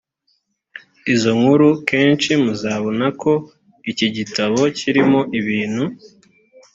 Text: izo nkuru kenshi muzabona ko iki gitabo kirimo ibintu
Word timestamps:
izo 1.13 1.31
nkuru 1.39 1.67
kenshi 1.89 2.29
muzabona 2.43 3.05
ko 3.21 3.33
iki 3.91 4.07
gitabo 4.15 4.59
kirimo 4.77 5.19
ibintu 5.39 5.83